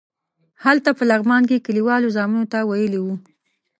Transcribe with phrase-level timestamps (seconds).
[0.65, 3.15] هلته په لغمان کې کلیوالو زامنو ته ویلي وو.